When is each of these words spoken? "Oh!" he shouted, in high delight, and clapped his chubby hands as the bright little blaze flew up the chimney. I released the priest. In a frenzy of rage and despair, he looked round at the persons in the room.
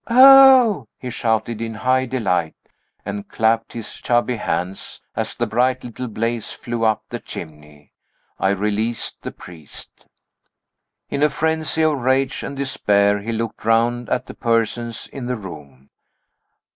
"Oh!" 0.09 0.87
he 0.97 1.11
shouted, 1.11 1.61
in 1.61 1.75
high 1.75 2.07
delight, 2.07 2.55
and 3.05 3.27
clapped 3.27 3.73
his 3.73 3.93
chubby 3.97 4.37
hands 4.37 4.99
as 5.15 5.35
the 5.35 5.45
bright 5.45 5.83
little 5.83 6.07
blaze 6.07 6.51
flew 6.51 6.83
up 6.83 7.03
the 7.09 7.19
chimney. 7.19 7.91
I 8.39 8.49
released 8.49 9.21
the 9.21 9.29
priest. 9.29 10.07
In 11.11 11.21
a 11.21 11.29
frenzy 11.29 11.83
of 11.83 11.99
rage 11.99 12.41
and 12.41 12.57
despair, 12.57 13.19
he 13.19 13.31
looked 13.31 13.63
round 13.63 14.09
at 14.09 14.25
the 14.25 14.33
persons 14.33 15.05
in 15.05 15.27
the 15.27 15.35
room. 15.35 15.91